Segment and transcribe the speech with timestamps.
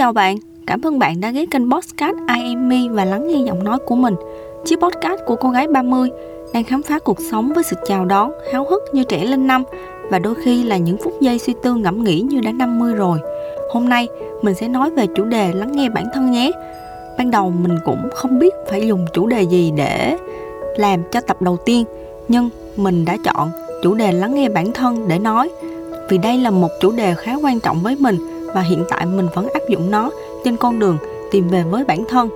[0.00, 3.38] chào bạn, cảm ơn bạn đã ghé kênh podcast I Am Me và lắng nghe
[3.46, 4.14] giọng nói của mình.
[4.64, 6.08] Chiếc podcast của cô gái 30
[6.54, 9.64] đang khám phá cuộc sống với sự chào đón, háo hức như trẻ lên năm
[10.10, 13.18] và đôi khi là những phút giây suy tư ngẫm nghĩ như đã 50 rồi.
[13.70, 14.08] Hôm nay
[14.42, 16.50] mình sẽ nói về chủ đề lắng nghe bản thân nhé.
[17.18, 20.16] Ban đầu mình cũng không biết phải dùng chủ đề gì để
[20.76, 21.84] làm cho tập đầu tiên,
[22.28, 23.50] nhưng mình đã chọn
[23.82, 25.50] chủ đề lắng nghe bản thân để nói
[26.08, 28.16] vì đây là một chủ đề khá quan trọng với mình
[28.54, 30.10] và hiện tại mình vẫn áp dụng nó
[30.44, 30.98] trên con đường
[31.30, 32.28] tìm về với bản thân.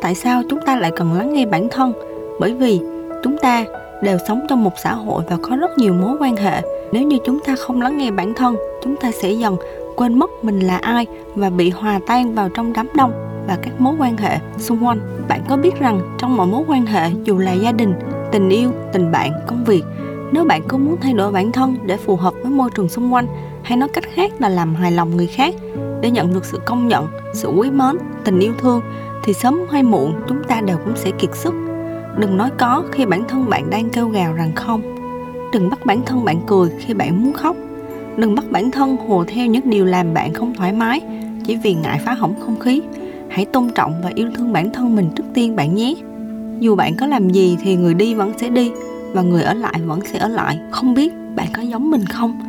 [0.00, 1.92] Tại sao chúng ta lại cần lắng nghe bản thân?
[2.40, 2.80] Bởi vì
[3.22, 3.64] chúng ta
[4.02, 6.62] đều sống trong một xã hội và có rất nhiều mối quan hệ.
[6.92, 9.56] Nếu như chúng ta không lắng nghe bản thân, chúng ta sẽ dần
[9.96, 13.12] quên mất mình là ai và bị hòa tan vào trong đám đông
[13.48, 15.00] và các mối quan hệ xung quanh.
[15.28, 17.94] Bạn có biết rằng trong mọi mối quan hệ, dù là gia đình,
[18.32, 19.82] tình yêu, tình bạn, công việc,
[20.32, 23.12] nếu bạn có muốn thay đổi bản thân để phù hợp với môi trường xung
[23.14, 23.26] quanh
[23.68, 25.54] hay nói cách khác là làm hài lòng người khác.
[26.00, 28.80] Để nhận được sự công nhận, sự quý mến, tình yêu thương,
[29.24, 31.54] thì sớm hay muộn chúng ta đều cũng sẽ kiệt sức.
[32.18, 34.82] Đừng nói có khi bản thân bạn đang kêu gào rằng không.
[35.52, 37.56] Đừng bắt bản thân bạn cười khi bạn muốn khóc.
[38.16, 41.00] Đừng bắt bản thân hồ theo những điều làm bạn không thoải mái
[41.46, 42.82] chỉ vì ngại phá hỏng không khí.
[43.28, 45.94] Hãy tôn trọng và yêu thương bản thân mình trước tiên bạn nhé.
[46.60, 48.70] Dù bạn có làm gì thì người đi vẫn sẽ đi
[49.12, 50.58] và người ở lại vẫn sẽ ở lại.
[50.70, 52.47] Không biết bạn có giống mình không?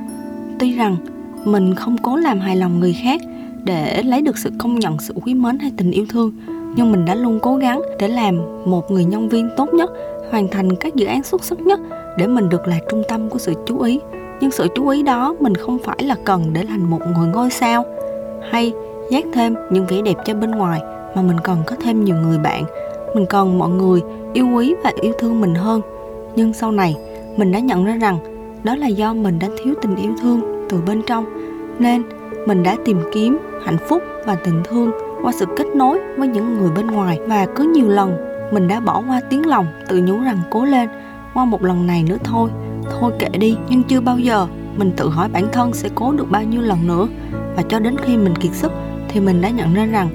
[0.59, 0.97] Tuy rằng
[1.45, 3.21] mình không cố làm hài lòng người khác
[3.63, 6.31] để lấy được sự công nhận, sự quý mến hay tình yêu thương,
[6.75, 9.91] nhưng mình đã luôn cố gắng để làm một người nhân viên tốt nhất,
[10.31, 11.79] hoàn thành các dự án xuất sắc nhất
[12.17, 13.99] để mình được là trung tâm của sự chú ý.
[14.41, 17.49] Nhưng sự chú ý đó mình không phải là cần để thành một người ngôi
[17.49, 17.85] sao
[18.51, 18.73] hay
[19.11, 20.81] dát thêm những vẻ đẹp cho bên ngoài,
[21.15, 22.63] mà mình cần có thêm nhiều người bạn.
[23.15, 24.01] Mình cần mọi người
[24.33, 25.81] yêu quý và yêu thương mình hơn.
[26.35, 26.95] Nhưng sau này,
[27.37, 28.17] mình đã nhận ra rằng
[28.63, 31.25] đó là do mình đã thiếu tình yêu thương từ bên trong,
[31.79, 32.03] nên
[32.47, 36.57] mình đã tìm kiếm hạnh phúc và tình thương qua sự kết nối với những
[36.57, 37.19] người bên ngoài.
[37.27, 38.17] Và cứ nhiều lần
[38.51, 40.89] mình đã bỏ qua tiếng lòng tự nhủ rằng cố lên,
[41.33, 42.49] qua một lần này nữa thôi
[42.99, 43.57] thôi kệ đi.
[43.69, 46.87] Nhưng chưa bao giờ mình tự hỏi bản thân sẽ cố được bao nhiêu lần
[46.87, 47.07] nữa.
[47.55, 48.71] Và cho đến khi mình kiệt sức
[49.09, 50.09] thì mình đã nhận ra rằng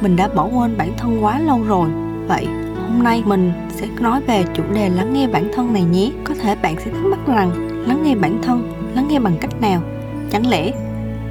[0.00, 1.88] mình đã bỏ quên bản thân quá lâu rồi.
[2.28, 2.46] Vậy
[2.88, 6.10] hôm nay mình sẽ nói về chủ đề lắng nghe bản thân này nhé.
[6.24, 9.60] Có thể bạn sẽ thắc mắc rằng lắng nghe bản thân, lắng nghe bằng cách
[9.60, 9.82] nào?
[10.30, 10.72] Chẳng lẽ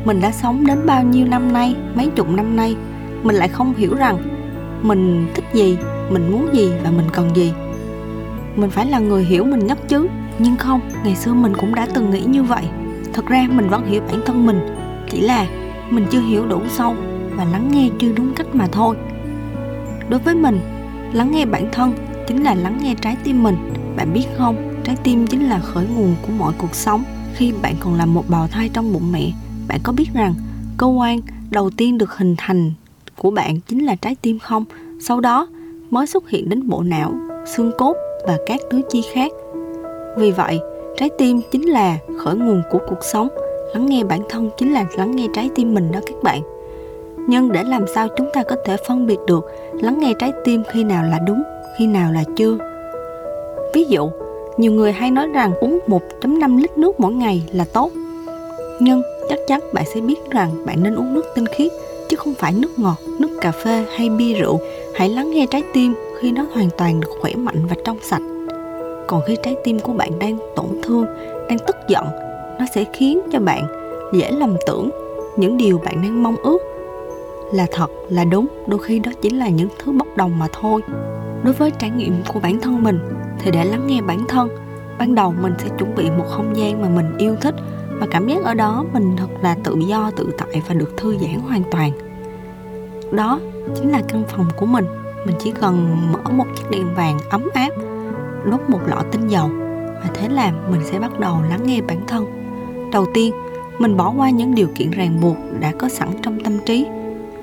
[0.06, 2.76] mình đã sống đến bao nhiêu năm nay, mấy chục năm nay,
[3.24, 4.18] mình lại không hiểu rằng
[4.82, 5.78] mình thích gì,
[6.10, 7.54] mình muốn gì và mình cần gì?
[8.56, 10.08] Mình phải là người hiểu mình nhất chứ.
[10.40, 12.64] Nhưng không, ngày xưa mình cũng đã từng nghĩ như vậy.
[13.14, 14.60] Thật ra mình vẫn hiểu bản thân mình,
[15.10, 15.46] chỉ là
[15.90, 16.96] mình chưa hiểu đủ sâu
[17.36, 18.96] và lắng nghe chưa đúng cách mà thôi.
[20.10, 20.60] Đối với mình,
[21.14, 21.94] lắng nghe bản thân
[22.28, 23.56] chính là lắng nghe trái tim mình.
[23.96, 27.04] Bạn biết không trái tim chính là khởi nguồn của mọi cuộc sống.
[27.34, 29.32] Khi bạn còn là một bào thai trong bụng mẹ,
[29.68, 30.34] bạn có biết rằng
[30.78, 32.72] cơ quan đầu tiên được hình thành
[33.18, 34.66] của bạn chính là trái tim không?
[35.00, 35.48] Sau đó
[35.90, 37.14] mới xuất hiện đến bộ não,
[37.46, 37.96] xương cốt
[38.28, 39.32] và các tứ chi khác.
[40.18, 40.60] Vì vậy,
[40.98, 43.28] trái tim chính là khởi nguồn của cuộc sống.
[43.74, 46.42] Lắng nghe bản thân chính là lắng nghe trái tim mình đó các bạn.
[47.28, 50.64] Nhưng để làm sao chúng ta có thể phân biệt được lắng nghe trái tim
[50.72, 51.44] khi nào là đúng,
[51.78, 52.58] khi nào là chưa?
[53.74, 54.10] Ví dụ
[54.58, 57.92] nhiều người hay nói rằng uống 1.5 lít nước mỗi ngày là tốt.
[58.80, 61.72] Nhưng chắc chắn bạn sẽ biết rằng bạn nên uống nước tinh khiết
[62.10, 64.60] chứ không phải nước ngọt, nước cà phê hay bia rượu.
[64.96, 68.22] Hãy lắng nghe trái tim khi nó hoàn toàn được khỏe mạnh và trong sạch.
[69.08, 71.06] Còn khi trái tim của bạn đang tổn thương,
[71.50, 72.06] đang tức giận,
[72.60, 73.64] nó sẽ khiến cho bạn
[74.14, 74.90] dễ lầm tưởng
[75.38, 76.58] những điều bạn đang mong ước.
[77.54, 80.82] Là thật, là đúng, đôi khi đó chỉ là những thứ bốc đồng mà thôi.
[81.44, 83.00] Đối với trải nghiệm của bản thân mình
[83.40, 84.50] thì để lắng nghe bản thân.
[85.00, 87.56] Ban đầu mình sẽ chuẩn bị một không gian mà mình yêu thích
[88.00, 91.18] và cảm giác ở đó mình thật là tự do, tự tại và được thư
[91.18, 91.92] giãn hoàn toàn.
[93.12, 93.40] Đó
[93.76, 94.86] chính là căn phòng của mình.
[95.26, 97.70] Mình chỉ cần mở một chiếc đèn vàng ấm áp,
[98.52, 99.50] đốt một lọ tinh dầu
[99.94, 102.26] và thế là mình sẽ bắt đầu lắng nghe bản thân.
[102.92, 103.34] Đầu tiên,
[103.80, 106.86] mình bỏ qua những điều kiện ràng buộc đã có sẵn trong tâm trí.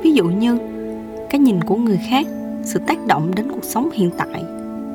[0.02, 0.58] Ví dụ như
[1.30, 2.26] cái nhìn của người khác,
[2.64, 4.44] sự tác động đến cuộc sống hiện tại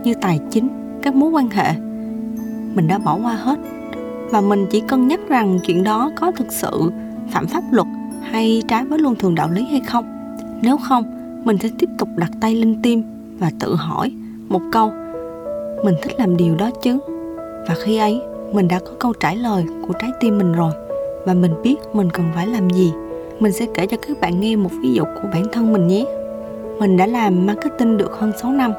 [0.03, 0.67] như tài chính
[1.03, 1.73] các mối quan hệ.
[2.75, 3.59] Mình đã bỏ qua hết
[4.29, 6.91] và mình chỉ cân nhắc rằng chuyện đó có thực sự
[7.31, 7.87] phạm pháp luật
[8.21, 10.05] hay trái với luân thường đạo lý hay không.
[10.61, 11.03] Nếu không,
[11.43, 13.03] mình sẽ tiếp tục đặt tay lên tim
[13.39, 14.11] và tự hỏi
[14.49, 14.91] một câu,
[15.83, 16.99] mình thích làm điều đó chứ?
[17.67, 18.21] Và khi ấy,
[18.53, 20.71] mình đã có câu trả lời của trái tim mình rồi,
[21.25, 22.93] và mình biết mình cần phải làm gì.
[23.39, 26.05] Mình sẽ kể cho các bạn nghe một ví dụ của bản thân mình nhé.
[26.79, 28.73] Mình đã làm marketing được hơn 6 năm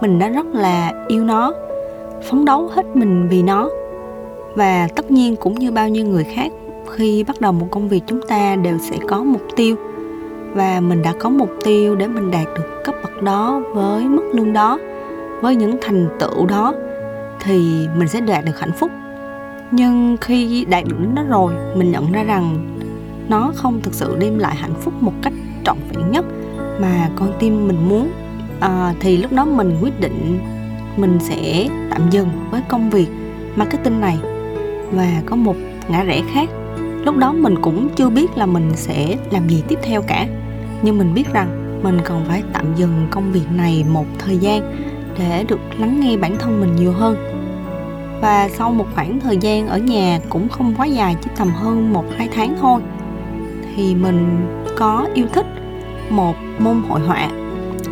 [0.00, 1.52] mình đã rất là yêu nó,
[2.30, 3.68] phấn đấu hết mình vì nó.
[4.54, 6.52] Và tất nhiên cũng như bao nhiêu người khác,
[6.90, 9.76] khi bắt đầu một công việc chúng ta đều sẽ có mục tiêu.
[10.54, 14.30] Và mình đã có mục tiêu để mình đạt được cấp bậc đó với mức
[14.32, 14.78] lương đó,
[15.40, 16.74] với những thành tựu đó,
[17.40, 18.90] thì mình sẽ đạt được hạnh phúc.
[19.70, 22.76] Nhưng khi đạt được nó rồi, mình nhận ra rằng
[23.28, 25.32] nó không thực sự đem lại hạnh phúc một cách
[25.64, 26.24] trọn vẹn nhất
[26.80, 28.10] mà con tim mình muốn
[28.60, 30.38] à, thì lúc đó mình quyết định
[30.96, 33.08] mình sẽ tạm dừng với công việc
[33.56, 34.18] marketing này
[34.92, 35.56] và có một
[35.88, 36.48] ngã rẽ khác.
[37.04, 40.26] Lúc đó mình cũng chưa biết là mình sẽ làm gì tiếp theo cả.
[40.82, 44.74] Nhưng mình biết rằng mình còn phải tạm dừng công việc này một thời gian
[45.18, 47.16] để được lắng nghe bản thân mình nhiều hơn.
[48.20, 51.92] Và sau một khoảng thời gian ở nhà cũng không quá dài chỉ tầm hơn
[51.92, 52.80] một hai tháng thôi
[53.76, 54.46] thì mình
[54.76, 55.46] có yêu thích
[56.10, 57.28] một môn hội họa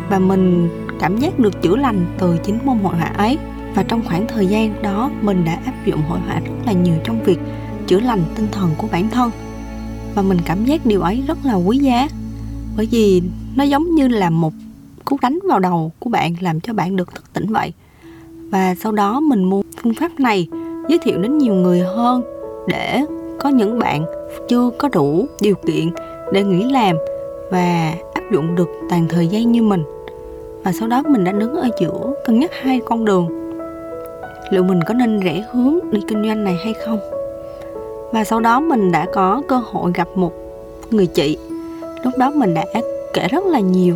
[0.09, 0.69] và mình
[0.99, 3.37] cảm giác được chữa lành từ chính môn hội họa ấy.
[3.75, 6.95] Và trong khoảng thời gian đó, mình đã áp dụng hội họa rất là nhiều
[7.03, 7.39] trong việc
[7.87, 9.31] chữa lành tinh thần của bản thân.
[10.15, 12.07] Và mình cảm giác điều ấy rất là quý giá,
[12.77, 13.21] bởi vì
[13.55, 14.53] nó giống như là một
[15.05, 17.73] cú đánh vào đầu của bạn, làm cho bạn được thức tỉnh vậy.
[18.51, 20.47] Và sau đó mình mua phương pháp này,
[20.89, 22.23] giới thiệu đến nhiều người hơn
[22.67, 23.03] để
[23.39, 24.05] có những bạn
[24.49, 25.89] chưa có đủ điều kiện
[26.33, 26.95] để nghỉ làm
[27.51, 29.83] và áp dụng được toàn thời gian như mình
[30.63, 33.27] và sau đó mình đã đứng ở giữa cân nhắc hai con đường.
[34.49, 36.99] Liệu mình có nên rẽ hướng đi kinh doanh này hay không?
[38.11, 40.33] Và sau đó mình đã có cơ hội gặp một
[40.91, 41.37] người chị.
[42.03, 42.65] Lúc đó mình đã
[43.13, 43.95] kể rất là nhiều.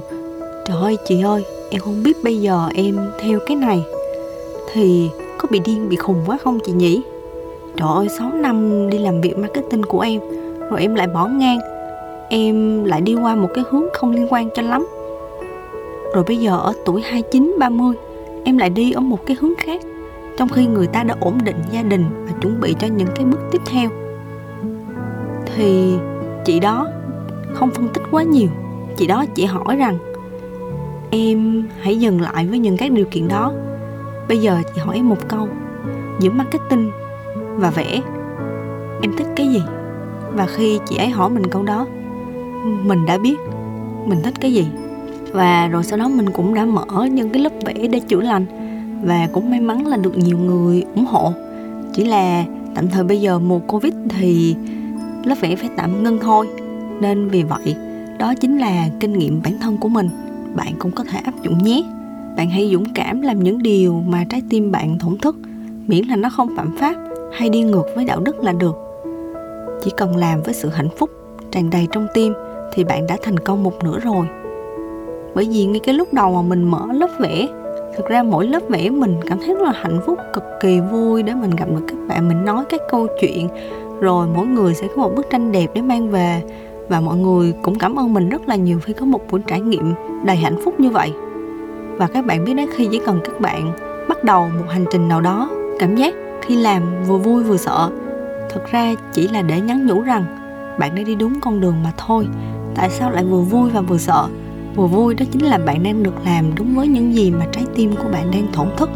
[0.65, 3.83] Trời ơi, chị ơi, em không biết bây giờ em theo cái này.
[4.73, 7.01] Thì có bị điên, bị khùng quá không chị nhỉ?
[7.77, 10.19] Trời ơi 6 năm đi làm việc marketing của em,
[10.69, 11.59] rồi em lại bỏ ngang.
[12.29, 14.87] Em lại đi qua một cái hướng không liên quan cho lắm
[16.13, 17.95] rồi bây giờ ở tuổi 29, 30
[18.43, 19.81] em lại đi ở một cái hướng khác
[20.37, 23.25] trong khi người ta đã ổn định gia đình và chuẩn bị cho những cái
[23.25, 23.89] bước tiếp theo.
[25.55, 25.93] Thì
[26.45, 26.87] chị đó
[27.53, 28.47] không phân tích quá nhiều.
[28.97, 29.97] Chị đó chỉ hỏi rằng
[31.11, 33.53] em hãy dừng lại với những các điều kiện đó.
[34.27, 35.47] Bây giờ chị hỏi em một câu
[36.19, 36.91] giữa marketing
[37.55, 38.01] và vẽ
[39.01, 39.61] em thích cái gì?
[40.33, 41.87] Và khi chị ấy hỏi mình câu đó
[42.61, 43.35] mình đã biết
[44.05, 44.67] mình thích cái gì
[45.31, 48.45] và rồi sau đó mình cũng đã mở những cái lớp vẽ để chữa lành.
[49.03, 51.33] Và cũng may mắn là được nhiều người ủng hộ.
[51.93, 52.45] Chỉ là
[52.75, 54.55] tạm thời bây giờ mùa covid thì
[55.25, 56.47] lớp vẽ phải tạm ngưng thôi.
[57.01, 57.75] Nên vì vậy,
[58.19, 60.09] đó chính là kinh nghiệm bản thân của mình.
[60.55, 61.83] Bạn cũng có thể áp dụng nhé.
[62.37, 65.35] Bạn hãy dũng cảm làm những điều mà trái tim bạn thổn thức,
[65.87, 66.95] miễn là nó không phạm pháp
[67.33, 68.75] hay đi ngược với đạo đức là được.
[69.83, 71.09] Chỉ cần làm với sự hạnh phúc
[71.51, 72.33] tràn đầy trong tim
[72.73, 74.27] thì bạn đã thành công một nửa rồi
[75.35, 77.47] bởi vì ngay cái lúc đầu mà mình mở lớp vẽ,
[77.97, 81.23] thực ra mỗi lớp vẽ mình cảm thấy rất là hạnh phúc, cực kỳ vui
[81.23, 83.47] để mình gặp được các bạn, mình nói các câu chuyện.
[83.99, 86.43] Rồi mỗi người sẽ có một bức tranh đẹp để mang về
[86.89, 89.61] và mọi người cũng cảm ơn mình rất là nhiều khi có một buổi trải
[89.61, 89.93] nghiệm
[90.25, 91.13] đầy hạnh phúc như vậy.
[91.97, 93.71] Và các bạn biết đấy, khi chỉ cần các bạn
[94.07, 95.49] bắt đầu một hành trình nào đó,
[95.79, 97.89] cảm giác khi làm vừa vui vừa sợ
[98.53, 100.25] thật ra chỉ là để nhắn nhủ rằng
[100.79, 102.27] bạn đã đi đúng con đường mà thôi,
[102.75, 104.27] tại sao lại vừa vui và vừa sợ?
[104.75, 107.63] Vừa vui đó chính là bạn đang được làm đúng với những gì mà trái
[107.75, 108.89] tim của bạn đang thổn thức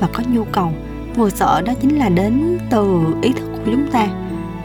[0.00, 0.72] và có nhu cầu.
[1.16, 4.08] Vừa sợ đó chính là đến từ ý thức của chúng ta.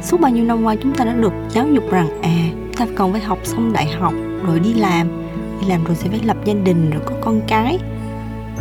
[0.04, 2.38] Suốt bao nhiêu năm qua chúng ta đã được giáo dục rằng à
[2.78, 4.14] ta còn phải học xong đại học,
[4.48, 5.08] rồi đi làm
[5.62, 7.80] đi làm rồi sẽ phải lập gia đình, rồi có con cái.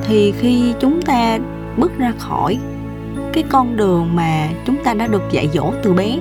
[0.06, 1.38] Thì khi chúng ta
[1.76, 2.58] bước ra khỏi
[3.32, 6.18] cái con đường mà chúng ta đã được dạy dỗ từ bé,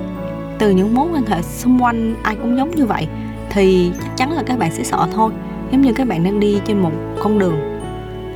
[0.58, 3.08] từ những mối quan hệ xung quanh ai cũng giống như vậy,
[3.50, 5.32] thì chắc chắn là các bạn sẽ sợ thôi
[5.72, 6.92] giống như các bạn đang đi trên một
[7.22, 7.56] con đường.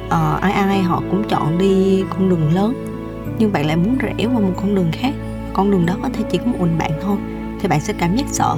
[0.06, 2.74] Uh, ai ai họ cũng chọn đi con đường lớn.
[3.38, 5.14] Nhưng bạn lại muốn rẽ qua một con đường khác.
[5.52, 7.16] Con đường đó có thể chỉ có một mình bạn thôi.
[7.60, 8.56] Thì bạn sẽ cảm giác sợ.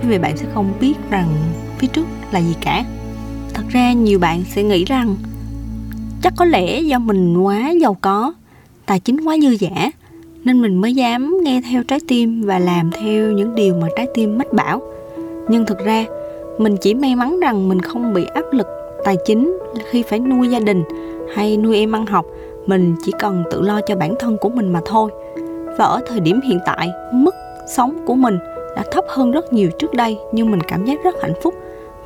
[0.00, 1.28] Bởi vì bạn sẽ không biết rằng
[1.78, 2.84] phía trước là gì cả.
[3.54, 5.16] Thật ra nhiều bạn sẽ nghĩ rằng
[6.22, 8.32] chắc có lẽ do mình quá giàu có
[8.86, 9.90] tài chính quá dư dả
[10.44, 14.06] nên mình mới dám nghe theo trái tim và làm theo những điều mà trái
[14.14, 14.82] tim mách bảo.
[15.48, 16.04] Nhưng thực ra
[16.58, 18.66] mình chỉ may mắn rằng mình không bị áp lực
[19.04, 19.58] tài chính
[19.90, 20.82] khi phải nuôi gia đình
[21.34, 22.26] hay nuôi em ăn học.
[22.66, 25.10] Mình chỉ cần tự lo cho bản thân của mình mà thôi.
[25.78, 27.34] Và ở thời điểm hiện tại, mức
[27.76, 28.38] sống của mình
[28.76, 31.54] đã thấp hơn rất nhiều trước đây, nhưng mình cảm giác rất hạnh phúc.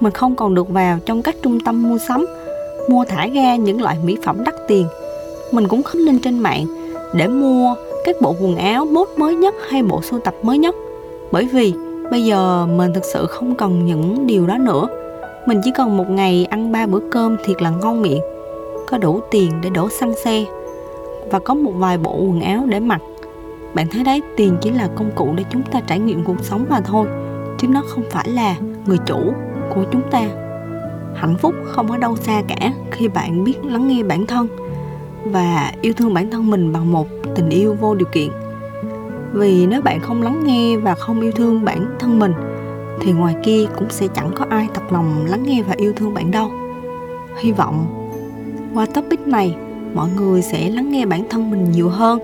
[0.01, 2.27] Mình không còn được vào trong các trung tâm mua sắm,
[2.89, 4.87] mua thả ga những loại mỹ phẩm đắt tiền.
[5.53, 6.67] Mình cũng không lên trên mạng
[7.15, 7.75] để mua
[8.05, 10.75] các bộ quần áo mốt mới nhất hay bộ sưu tập mới nhất.
[11.33, 11.75] Bởi vì
[12.11, 14.89] bây giờ mình thực sự không cần những điều đó nữa.
[15.47, 18.21] Mình chỉ cần một ngày ăn ba bữa cơm thiệt là ngon miệng,
[18.87, 20.45] có đủ tiền để đổ xăng xe
[21.31, 23.01] và có một vài bộ quần áo để mặc.
[23.75, 26.67] Bạn thấy đấy, tiền chỉ là công cụ để chúng ta trải nghiệm cuộc sống
[26.69, 27.07] mà thôi,
[27.59, 29.21] chứ nó không phải là người chủ
[29.75, 30.23] của chúng ta.
[31.15, 34.49] Hạnh phúc không ở đâu xa cả khi bạn biết lắng nghe bản thân
[35.25, 38.29] và yêu thương bản thân mình bằng một tình yêu vô điều kiện
[39.33, 42.33] vì nếu bạn không lắng nghe và không yêu thương bản thân mình
[43.01, 46.15] thì ngoài kia cũng sẽ chẳng có ai thật lòng lắng nghe và yêu thương
[46.15, 46.51] bạn đâu.
[47.41, 47.87] Hy vọng
[48.75, 49.57] qua topic này
[49.95, 52.19] mọi người sẽ lắng nghe bản thân mình nhiều hơn.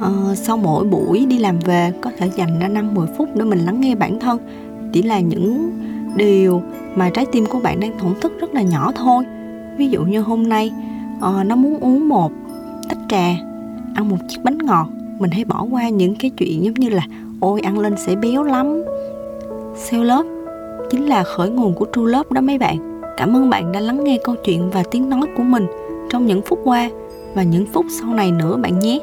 [0.00, 3.58] À, sau mỗi buổi đi làm về có thể dành ra 5-10 phút để mình
[3.58, 4.38] lắng nghe bản thân.
[4.92, 5.70] Chỉ là những
[6.16, 6.62] điều
[6.94, 9.24] mà trái tim của bạn đang thổn thức rất là nhỏ thôi.
[9.76, 10.72] Ví dụ như hôm nay
[11.20, 12.32] à, nó muốn uống một
[12.88, 13.26] tách trà
[13.94, 14.88] ăn một chiếc bánh ngọt
[15.20, 17.02] mình hãy bỏ qua những cái chuyện giống như là,
[17.40, 18.82] ôi, ăn lên sẽ béo lắm.
[19.76, 20.28] Self love
[20.90, 23.02] chính là khởi nguồn của true love đó mấy bạn.
[23.16, 25.66] Cảm ơn bạn đã lắng nghe câu chuyện và tiếng nói của mình
[26.10, 26.90] trong những phút qua
[27.34, 28.98] và những phút sau này nữa bạn nhé.